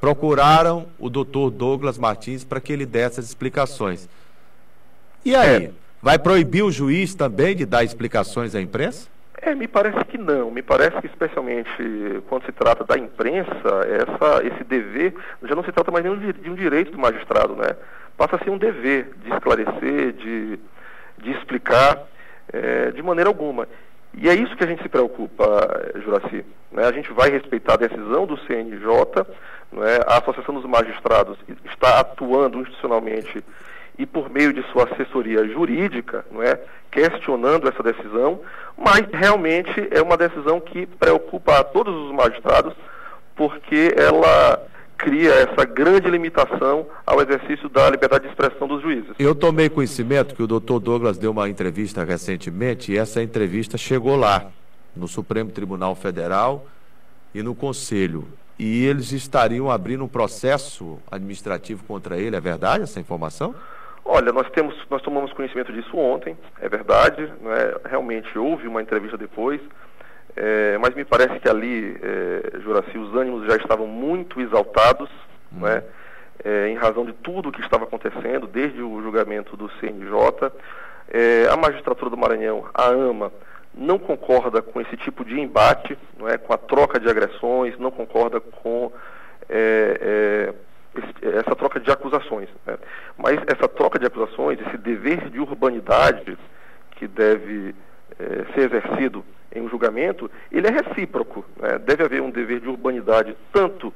procuraram 0.00 0.86
o 0.98 1.10
doutor 1.10 1.50
Douglas 1.50 1.98
Martins 1.98 2.44
para 2.44 2.60
que 2.60 2.72
ele 2.72 2.86
desse 2.86 3.20
as 3.20 3.26
explicações. 3.26 4.08
E 5.24 5.34
aí, 5.34 5.66
é. 5.66 5.70
vai 6.00 6.18
proibir 6.18 6.62
o 6.62 6.70
juiz 6.70 7.14
também 7.14 7.54
de 7.54 7.66
dar 7.66 7.82
explicações 7.84 8.54
à 8.54 8.60
imprensa? 8.60 9.08
É, 9.42 9.54
me 9.54 9.68
parece 9.68 10.04
que 10.06 10.16
não. 10.16 10.50
Me 10.50 10.62
parece 10.62 11.00
que, 11.00 11.06
especialmente 11.06 11.70
quando 12.28 12.46
se 12.46 12.52
trata 12.52 12.84
da 12.84 12.96
imprensa, 12.96 13.50
essa, 13.88 14.46
esse 14.46 14.64
dever 14.64 15.14
já 15.44 15.54
não 15.54 15.64
se 15.64 15.72
trata 15.72 15.90
mais 15.90 16.04
nem 16.04 16.32
de 16.32 16.50
um 16.50 16.54
direito 16.54 16.92
do 16.92 16.98
magistrado, 16.98 17.54
né? 17.54 17.76
Passa 18.16 18.36
a 18.36 18.38
ser 18.38 18.50
um 18.50 18.58
dever 18.58 19.10
de 19.22 19.32
esclarecer, 19.32 20.12
de, 20.12 20.58
de 21.18 21.30
explicar, 21.32 22.02
é, 22.52 22.90
de 22.90 23.02
maneira 23.02 23.28
alguma. 23.28 23.68
E 24.14 24.28
é 24.28 24.34
isso 24.34 24.56
que 24.56 24.64
a 24.64 24.66
gente 24.66 24.82
se 24.82 24.88
preocupa, 24.88 25.44
Juraci. 26.02 26.44
Né? 26.72 26.86
A 26.86 26.92
gente 26.92 27.12
vai 27.12 27.30
respeitar 27.30 27.74
a 27.74 27.78
decisão 27.78 28.26
do 28.26 28.38
CNJ, 28.46 29.26
né? 29.72 29.98
a 30.06 30.18
Associação 30.18 30.54
dos 30.54 30.64
Magistrados 30.64 31.38
está 31.64 32.00
atuando 32.00 32.60
institucionalmente 32.60 33.44
e 33.98 34.04
por 34.04 34.30
meio 34.30 34.52
de 34.52 34.62
sua 34.70 34.84
assessoria 34.84 35.46
jurídica, 35.48 36.24
não 36.30 36.42
é, 36.42 36.60
questionando 36.90 37.68
essa 37.68 37.82
decisão, 37.82 38.40
mas 38.76 39.06
realmente 39.12 39.88
é 39.90 40.02
uma 40.02 40.16
decisão 40.16 40.60
que 40.60 40.86
preocupa 40.86 41.58
a 41.58 41.64
todos 41.64 41.94
os 41.94 42.12
magistrados, 42.12 42.74
porque 43.34 43.94
ela 43.96 44.62
cria 44.96 45.32
essa 45.32 45.64
grande 45.64 46.10
limitação 46.10 46.86
ao 47.06 47.20
exercício 47.20 47.68
da 47.68 47.88
liberdade 47.90 48.24
de 48.24 48.30
expressão 48.30 48.66
dos 48.66 48.82
juízes. 48.82 49.10
Eu 49.18 49.34
tomei 49.34 49.68
conhecimento 49.68 50.34
que 50.34 50.42
o 50.42 50.46
doutor 50.46 50.80
Douglas 50.80 51.18
deu 51.18 51.30
uma 51.30 51.48
entrevista 51.48 52.04
recentemente 52.04 52.92
e 52.92 52.98
essa 52.98 53.22
entrevista 53.22 53.76
chegou 53.76 54.16
lá, 54.16 54.50
no 54.94 55.06
Supremo 55.06 55.50
Tribunal 55.50 55.94
Federal 55.94 56.66
e 57.34 57.42
no 57.42 57.54
Conselho. 57.54 58.26
E 58.58 58.86
eles 58.86 59.12
estariam 59.12 59.70
abrindo 59.70 60.02
um 60.02 60.08
processo 60.08 60.98
administrativo 61.10 61.84
contra 61.84 62.16
ele, 62.16 62.34
é 62.34 62.40
verdade 62.40 62.84
essa 62.84 62.98
informação? 62.98 63.54
Olha, 64.02 64.32
nós 64.32 64.48
temos, 64.50 64.74
nós 64.88 65.02
tomamos 65.02 65.32
conhecimento 65.32 65.72
disso 65.72 65.96
ontem, 65.96 66.36
é 66.60 66.68
verdade, 66.68 67.22
é? 67.24 67.88
realmente 67.88 68.38
houve 68.38 68.66
uma 68.68 68.80
entrevista 68.80 69.18
depois, 69.18 69.60
é, 70.36 70.76
mas 70.78 70.94
me 70.94 71.04
parece 71.04 71.40
que 71.40 71.48
ali, 71.48 71.98
é, 72.02 72.60
Juraci, 72.60 72.98
os 72.98 73.14
ânimos 73.14 73.46
já 73.46 73.56
estavam 73.56 73.86
muito 73.86 74.40
exaltados, 74.40 75.08
hum. 75.52 75.66
é? 75.66 75.82
é, 76.44 76.68
em 76.68 76.74
razão 76.76 77.04
de 77.04 77.12
tudo 77.12 77.48
o 77.48 77.52
que 77.52 77.60
estava 77.60 77.84
acontecendo, 77.84 78.46
desde 78.46 78.82
o 78.82 79.00
julgamento 79.02 79.56
do 79.56 79.70
CNJ. 79.80 80.52
É, 81.08 81.48
a 81.50 81.56
magistratura 81.56 82.10
do 82.10 82.16
Maranhão, 82.16 82.66
a 82.74 82.88
AMA, 82.88 83.32
não 83.74 83.98
concorda 83.98 84.60
com 84.60 84.80
esse 84.80 84.96
tipo 84.96 85.24
de 85.24 85.40
embate, 85.40 85.98
não 86.18 86.28
é, 86.28 86.36
com 86.36 86.52
a 86.52 86.58
troca 86.58 87.00
de 87.00 87.08
agressões, 87.08 87.78
não 87.78 87.90
concorda 87.90 88.40
com 88.40 88.92
é, 89.48 90.52
é 90.52 90.66
essa 91.38 91.54
troca 91.54 91.78
de 91.78 91.90
acusações. 91.90 92.48
Né? 92.66 92.78
Mas 93.18 93.38
essa 93.46 93.68
troca 93.68 93.98
de 93.98 94.06
acusações, 94.06 94.58
esse 94.60 94.78
dever 94.78 95.28
de 95.30 95.38
urbanidade 95.38 96.38
que 96.92 97.06
deve 97.06 97.74
é, 98.18 98.54
ser 98.54 98.72
exercido 98.72 99.24
em 99.56 99.62
um 99.62 99.68
julgamento, 99.68 100.30
ele 100.50 100.66
é 100.66 100.70
recíproco. 100.70 101.44
Né? 101.60 101.78
Deve 101.78 102.04
haver 102.04 102.22
um 102.22 102.30
dever 102.30 102.60
de 102.60 102.68
urbanidade 102.68 103.36
tanto 103.52 103.92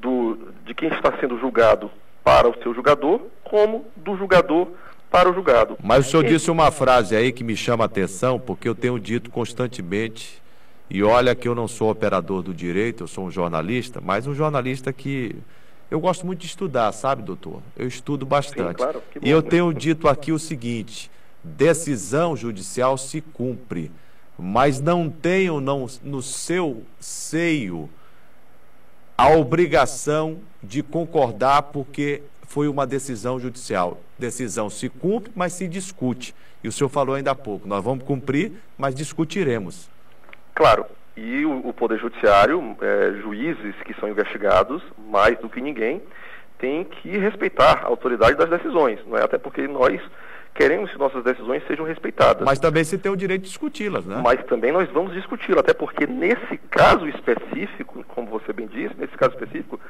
do, 0.00 0.38
de 0.64 0.74
quem 0.74 0.88
está 0.88 1.16
sendo 1.18 1.38
julgado 1.38 1.90
para 2.24 2.48
o 2.48 2.62
seu 2.62 2.74
julgador, 2.74 3.20
como 3.42 3.86
do 3.96 4.16
julgador 4.16 4.68
para 5.10 5.30
o 5.30 5.34
julgado. 5.34 5.76
Mas 5.82 6.06
o 6.06 6.10
senhor 6.10 6.24
disse 6.24 6.50
uma 6.50 6.70
frase 6.70 7.14
aí 7.14 7.32
que 7.32 7.44
me 7.44 7.56
chama 7.56 7.84
a 7.84 7.86
atenção, 7.86 8.40
porque 8.40 8.68
eu 8.68 8.74
tenho 8.74 8.98
dito 8.98 9.30
constantemente, 9.30 10.42
e 10.88 11.02
olha 11.02 11.34
que 11.34 11.46
eu 11.46 11.54
não 11.54 11.68
sou 11.68 11.90
operador 11.90 12.42
do 12.42 12.54
direito, 12.54 13.04
eu 13.04 13.08
sou 13.08 13.26
um 13.26 13.30
jornalista, 13.30 14.00
mas 14.02 14.26
um 14.26 14.34
jornalista 14.34 14.92
que 14.92 15.36
eu 15.90 16.00
gosto 16.00 16.24
muito 16.24 16.40
de 16.40 16.46
estudar, 16.46 16.90
sabe, 16.92 17.22
doutor? 17.22 17.60
Eu 17.76 17.86
estudo 17.86 18.24
bastante. 18.24 18.70
Sim, 18.70 18.74
claro, 18.74 19.02
e 19.20 19.28
eu 19.28 19.42
tenho 19.42 19.72
dito 19.74 20.08
aqui 20.08 20.32
o 20.32 20.38
seguinte: 20.38 21.10
decisão 21.44 22.34
judicial 22.34 22.96
se 22.96 23.20
cumpre, 23.20 23.90
mas 24.44 24.80
não 24.80 25.08
tenho 25.08 25.60
não, 25.60 25.86
no 26.02 26.20
seu 26.20 26.82
seio 26.98 27.88
a 29.16 29.28
obrigação 29.28 30.40
de 30.60 30.82
concordar 30.82 31.62
porque 31.62 32.22
foi 32.48 32.66
uma 32.66 32.84
decisão 32.84 33.38
judicial. 33.38 34.00
Decisão 34.18 34.68
se 34.68 34.88
cumpre, 34.88 35.30
mas 35.36 35.52
se 35.52 35.68
discute. 35.68 36.34
E 36.62 36.66
o 36.66 36.72
senhor 36.72 36.90
falou 36.90 37.14
ainda 37.14 37.30
há 37.30 37.36
pouco, 37.36 37.68
nós 37.68 37.84
vamos 37.84 38.04
cumprir, 38.04 38.50
mas 38.76 38.96
discutiremos. 38.96 39.88
Claro, 40.56 40.86
e 41.16 41.44
o, 41.46 41.68
o 41.68 41.72
Poder 41.72 42.00
Judiciário, 42.00 42.76
é, 42.80 43.12
juízes 43.22 43.76
que 43.84 43.94
são 44.00 44.08
investigados, 44.08 44.82
mais 45.08 45.38
do 45.38 45.48
que 45.48 45.60
ninguém, 45.60 46.02
tem 46.58 46.82
que 46.82 47.16
respeitar 47.16 47.84
a 47.84 47.86
autoridade 47.86 48.36
das 48.36 48.50
decisões, 48.50 48.98
não 49.06 49.16
é? 49.16 49.22
até 49.22 49.38
porque 49.38 49.68
nós 49.68 50.00
queremos 50.54 50.90
que 50.90 50.98
nossas 50.98 51.24
decisões 51.24 51.62
sejam 51.66 51.84
respeitadas. 51.84 52.44
Mas 52.44 52.58
também 52.58 52.84
se 52.84 52.98
tem 52.98 53.10
o 53.10 53.16
direito 53.16 53.42
de 53.42 53.48
discuti-las, 53.48 54.04
né? 54.04 54.20
Mas 54.22 54.42
também 54.44 54.72
nós 54.72 54.88
vamos 54.90 55.12
discuti-las, 55.12 55.60
até 55.60 55.72
porque 55.74 56.06
nesse 56.06 56.56
caso 56.70 57.08
específico, 57.08 58.04
como 58.08 58.28
você 58.28 58.52
bem 58.52 58.66
disse, 58.66 58.94
nesse 58.98 59.16
caso 59.16 59.32
específico, 59.32 59.80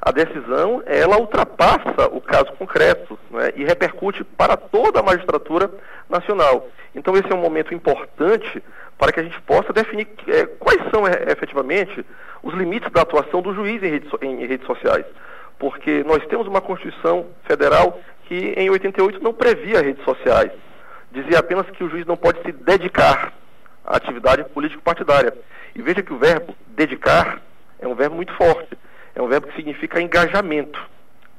a 0.00 0.10
decisão 0.10 0.82
ela 0.84 1.18
ultrapassa 1.18 2.08
o 2.10 2.20
caso 2.20 2.52
concreto 2.54 3.18
né, 3.30 3.52
e 3.54 3.64
repercute 3.64 4.24
para 4.24 4.56
toda 4.56 5.00
a 5.00 5.02
magistratura 5.02 5.70
nacional. 6.08 6.68
Então 6.94 7.16
esse 7.16 7.30
é 7.30 7.34
um 7.34 7.40
momento 7.40 7.72
importante 7.72 8.62
para 8.98 9.12
que 9.12 9.20
a 9.20 9.22
gente 9.22 9.40
possa 9.42 9.72
definir 9.72 10.08
é, 10.28 10.46
quais 10.46 10.80
são 10.90 11.06
é, 11.06 11.30
efetivamente 11.30 12.04
os 12.42 12.52
limites 12.54 12.90
da 12.90 13.02
atuação 13.02 13.40
do 13.40 13.54
juiz 13.54 13.82
em 13.82 13.90
redes, 13.90 14.10
em 14.20 14.46
redes 14.46 14.66
sociais. 14.66 15.06
Porque 15.58 16.02
nós 16.04 16.26
temos 16.26 16.48
uma 16.48 16.60
Constituição 16.60 17.26
Federal 17.44 18.00
que 18.32 18.54
em 18.56 18.70
88 18.70 19.22
não 19.22 19.34
previa 19.34 19.82
redes 19.82 20.02
sociais. 20.06 20.50
Dizia 21.10 21.38
apenas 21.38 21.68
que 21.68 21.84
o 21.84 21.90
juiz 21.90 22.06
não 22.06 22.16
pode 22.16 22.40
se 22.40 22.50
dedicar 22.50 23.30
à 23.84 23.96
atividade 23.98 24.42
político-partidária. 24.44 25.34
E 25.74 25.82
veja 25.82 26.02
que 26.02 26.14
o 26.14 26.18
verbo 26.18 26.56
dedicar 26.68 27.42
é 27.78 27.86
um 27.86 27.94
verbo 27.94 28.16
muito 28.16 28.32
forte. 28.32 28.74
É 29.14 29.20
um 29.20 29.28
verbo 29.28 29.48
que 29.48 29.56
significa 29.56 30.00
engajamento. 30.00 30.80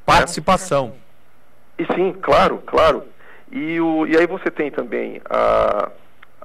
Participação. 0.06 0.90
Né? 0.90 0.94
E 1.80 1.94
sim, 1.96 2.14
claro, 2.22 2.62
claro. 2.64 3.04
E, 3.52 3.80
o, 3.82 4.06
e 4.06 4.16
aí 4.16 4.28
você 4.28 4.52
tem 4.52 4.70
também 4.70 5.20
a, 5.28 5.90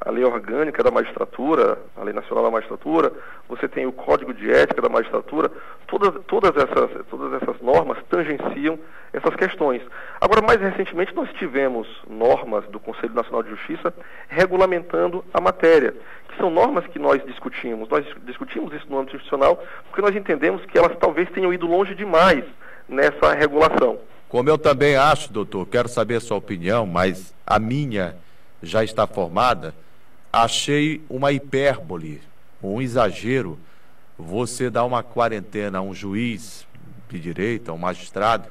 a 0.00 0.11
lei 0.11 0.25
orgânica 0.25 0.83
da 0.83 0.90
magistratura, 0.90 1.78
a 1.97 2.05
lei 2.05 2.14
nacional 2.14 2.45
da 2.45 2.50
magistratura, 2.50 3.12
você 3.49 3.67
tem 3.67 3.87
o 3.87 3.93
código 3.93 4.33
de 4.33 4.50
ética 4.50 4.81
da 4.81 4.88
magistratura, 4.88 5.50
todas, 5.87 6.23
todas, 6.26 6.52
essas, 6.57 7.07
todas 7.11 7.43
essas 7.43 7.61
normas 7.61 7.99
tangenciam 8.09 8.78
essas 9.12 9.35
questões. 9.35 9.83
Agora, 10.21 10.40
mais 10.40 10.61
recentemente, 10.61 11.14
nós 11.14 11.31
tivemos 11.33 11.88
normas 12.09 12.64
do 12.67 12.78
Conselho 12.78 13.14
Nacional 13.14 13.43
de 13.43 13.50
Justiça 13.50 13.93
regulamentando 14.28 15.25
a 15.35 15.40
matéria, 15.40 15.95
que 16.28 16.37
são 16.37 16.50
normas 16.50 16.87
que 16.87 16.99
nós 16.99 17.25
discutimos. 17.25 17.88
Nós 17.88 18.05
discutimos 18.25 18.73
isso 18.75 18.87
no 18.88 18.99
âmbito 18.99 19.17
institucional 19.17 19.62
porque 19.87 20.02
nós 20.02 20.14
entendemos 20.14 20.64
que 20.67 20.78
elas 20.78 20.97
talvez 20.99 21.28
tenham 21.31 21.52
ido 21.52 21.67
longe 21.67 21.95
demais 21.95 22.45
nessa 22.88 23.35
regulação. 23.35 23.99
Como 24.28 24.49
eu 24.49 24.59
também 24.59 24.95
acho, 24.95 25.33
doutor, 25.33 25.67
quero 25.67 25.88
saber 25.88 26.17
a 26.17 26.21
sua 26.21 26.37
opinião, 26.37 26.87
mas 26.87 27.35
a 27.47 27.59
minha 27.59 28.14
já 28.62 28.85
está 28.85 29.07
formada 29.07 29.75
achei 30.32 31.02
uma 31.08 31.32
hipérbole, 31.32 32.20
um 32.62 32.80
exagero, 32.80 33.58
você 34.16 34.68
dar 34.68 34.85
uma 34.85 35.02
quarentena 35.02 35.78
a 35.78 35.82
um 35.82 35.94
juiz 35.94 36.66
de 37.08 37.18
direito, 37.18 37.70
a 37.70 37.75
um 37.75 37.78
magistrado, 37.78 38.49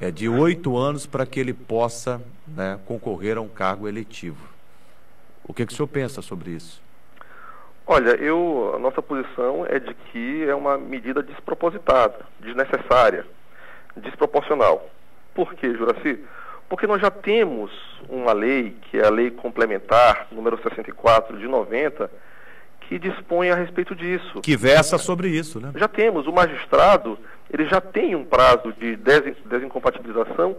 é, 0.00 0.10
de 0.10 0.28
oito 0.28 0.76
anos 0.76 1.06
para 1.06 1.26
que 1.26 1.40
ele 1.40 1.52
possa 1.52 2.20
né, 2.46 2.78
concorrer 2.86 3.36
a 3.36 3.40
um 3.40 3.48
cargo 3.48 3.88
eletivo. 3.88 4.48
O 5.44 5.52
que, 5.52 5.64
que 5.64 5.72
o 5.72 5.76
senhor 5.76 5.88
pensa 5.88 6.20
sobre 6.20 6.50
isso? 6.50 6.82
Olha, 7.86 8.10
eu, 8.10 8.72
a 8.76 8.78
nossa 8.78 9.00
posição 9.00 9.64
é 9.66 9.78
de 9.78 9.94
que 9.94 10.44
é 10.44 10.54
uma 10.54 10.76
medida 10.76 11.22
despropositada, 11.22 12.26
desnecessária, 12.38 13.24
desproporcional. 13.96 14.90
Por 15.34 15.54
quê, 15.54 15.72
Juraci? 15.72 16.22
Porque 16.68 16.86
nós 16.86 17.00
já 17.00 17.10
temos 17.10 17.70
uma 18.08 18.32
lei, 18.32 18.76
que 18.82 18.98
é 18.98 19.06
a 19.06 19.10
Lei 19.10 19.30
Complementar, 19.30 20.26
número 20.30 20.60
64 20.62 21.38
de 21.38 21.48
90, 21.48 22.10
que 22.80 22.98
dispõe 22.98 23.50
a 23.50 23.54
respeito 23.54 23.94
disso. 23.94 24.40
Que 24.42 24.56
versa 24.56 24.98
sobre 24.98 25.28
isso, 25.28 25.60
né? 25.60 25.72
Já 25.76 25.88
temos. 25.88 26.26
O 26.26 26.32
magistrado, 26.32 27.18
ele 27.50 27.66
já 27.66 27.80
tem 27.80 28.14
um 28.14 28.24
prazo 28.24 28.72
de 28.78 28.96
desincompatibilização 28.96 30.56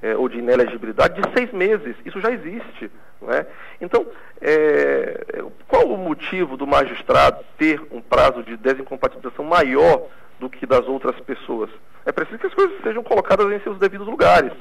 é, 0.00 0.16
ou 0.16 0.28
de 0.28 0.38
inelegibilidade 0.38 1.20
de 1.20 1.32
seis 1.32 1.52
meses. 1.52 1.96
Isso 2.04 2.20
já 2.20 2.30
existe. 2.30 2.90
Não 3.20 3.32
é? 3.32 3.46
Então, 3.80 4.06
é, 4.40 5.42
qual 5.68 5.86
o 5.88 5.98
motivo 5.98 6.56
do 6.56 6.66
magistrado 6.66 7.44
ter 7.58 7.80
um 7.90 8.00
prazo 8.00 8.42
de 8.42 8.56
desincompatibilização 8.56 9.44
maior 9.44 10.06
do 10.38 10.48
que 10.48 10.64
das 10.64 10.86
outras 10.86 11.18
pessoas? 11.20 11.70
É 12.06 12.12
preciso 12.12 12.38
que 12.38 12.46
as 12.46 12.54
coisas 12.54 12.80
sejam 12.82 13.02
colocadas 13.02 13.50
em 13.52 13.60
seus 13.60 13.78
devidos 13.78 14.06
lugares 14.06 14.52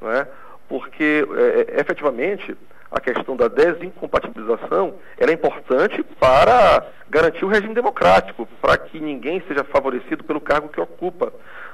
não 0.00 0.10
é? 0.10 0.26
porque 0.68 1.26
é, 1.36 1.76
é, 1.76 1.80
efetivamente 1.80 2.56
a 2.90 3.00
questão 3.00 3.36
da 3.36 3.48
desincompatibilização 3.48 4.94
é 5.18 5.30
importante 5.30 6.02
para 6.18 6.86
garantir 7.08 7.44
o 7.44 7.48
regime 7.48 7.74
democrático, 7.74 8.46
para 8.60 8.76
que 8.78 9.00
ninguém 9.00 9.42
seja 9.46 9.64
favorecido 9.64 10.24
pelo 10.24 10.40
cargo 10.40 10.68
que 10.68 10.80
ocupa. 10.80 11.32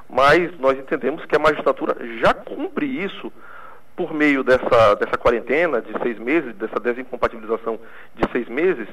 Mas 0.09 0.57
nós 0.59 0.79
entendemos 0.79 1.25
que 1.25 1.37
a 1.37 1.39
magistratura 1.39 1.97
já 2.19 2.35
cumpre 2.35 2.87
isso 2.87 3.33
por 3.97 4.13
meio 4.13 4.43
dessa, 4.43 4.95
dessa 4.97 5.17
quarentena 5.17 5.81
de 5.81 5.93
seis 6.03 6.19
meses, 6.19 6.55
dessa 6.57 6.81
desincompatibilização 6.81 7.79
de 8.15 8.31
seis 8.33 8.49
meses, 8.49 8.89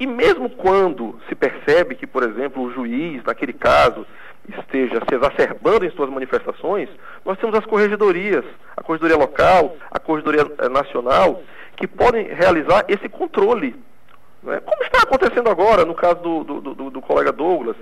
e 0.00 0.06
mesmo 0.06 0.48
quando 0.48 1.20
se 1.28 1.34
percebe 1.34 1.94
que, 1.94 2.06
por 2.06 2.22
exemplo, 2.22 2.62
o 2.62 2.72
juiz, 2.72 3.22
naquele 3.22 3.52
caso, 3.52 4.06
esteja 4.48 4.98
se 5.06 5.14
exacerbando 5.14 5.84
em 5.84 5.90
suas 5.90 6.08
manifestações, 6.08 6.88
nós 7.22 7.38
temos 7.38 7.54
as 7.54 7.66
corregedorias, 7.66 8.44
a 8.74 8.82
corregedoria 8.82 9.18
local, 9.18 9.76
a 9.90 9.98
corregedoria 9.98 10.50
eh, 10.58 10.68
nacional, 10.70 11.42
que 11.76 11.86
podem 11.86 12.28
realizar 12.28 12.86
esse 12.88 13.10
controle. 13.10 13.76
Né? 14.42 14.60
Como 14.60 14.82
está 14.82 15.02
acontecendo 15.02 15.50
agora, 15.50 15.84
no 15.84 15.94
caso 15.94 16.16
do, 16.16 16.44
do, 16.44 16.60
do, 16.74 16.90
do, 16.90 17.02
colega 17.02 17.30
Douglas, 17.30 17.76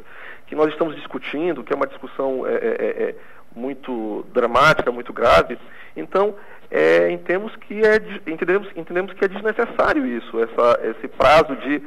que 0.48 0.56
nós 0.56 0.72
estamos 0.72 0.96
discutindo, 0.96 1.62
que 1.62 1.72
é 1.72 1.76
uma 1.76 1.86
discussão 1.86 2.44
é, 2.44 2.54
é, 2.54 2.56
é, 2.56 3.14
muito 3.54 4.24
dramática, 4.32 4.92
muito 4.92 5.12
grave. 5.12 5.58
Então, 5.96 6.34
é, 6.70 7.10
entendemos, 7.10 7.54
que 7.56 7.80
é, 7.82 7.96
entendemos, 8.26 8.68
entendemos 8.76 9.12
que 9.14 9.24
é 9.24 9.28
desnecessário 9.28 10.06
isso, 10.06 10.38
essa, 10.38 10.80
esse 10.84 11.08
prazo 11.08 11.56
de 11.56 11.82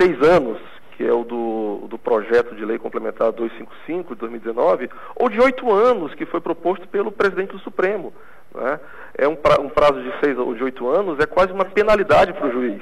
seis 0.00 0.20
anos, 0.22 0.58
que 0.96 1.06
é 1.06 1.12
o 1.12 1.22
do, 1.22 1.86
do 1.88 1.98
projeto 1.98 2.54
de 2.54 2.64
lei 2.64 2.78
complementar 2.78 3.30
255 3.32 4.14
de 4.14 4.20
2019, 4.20 4.90
ou 5.14 5.28
de 5.28 5.38
oito 5.40 5.70
anos, 5.70 6.14
que 6.14 6.24
foi 6.24 6.40
proposto 6.40 6.88
pelo 6.88 7.12
presidente 7.12 7.52
do 7.52 7.58
Supremo. 7.58 8.12
Né? 8.54 8.80
É 9.18 9.28
um, 9.28 9.36
pra, 9.36 9.60
um 9.60 9.68
prazo 9.68 10.02
de 10.02 10.12
seis 10.20 10.38
ou 10.38 10.54
de 10.54 10.64
oito 10.64 10.88
anos, 10.88 11.18
é 11.20 11.26
quase 11.26 11.52
uma 11.52 11.66
penalidade 11.66 12.32
para 12.32 12.46
o 12.46 12.52
juiz. 12.52 12.80